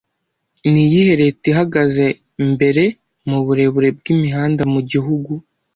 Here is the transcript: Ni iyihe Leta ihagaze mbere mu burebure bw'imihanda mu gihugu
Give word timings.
Ni 0.71 0.81
iyihe 0.87 1.13
Leta 1.23 1.43
ihagaze 1.51 2.05
mbere 2.51 2.83
mu 3.29 3.37
burebure 3.45 3.89
bw'imihanda 3.97 4.63
mu 4.73 4.81
gihugu 4.91 5.33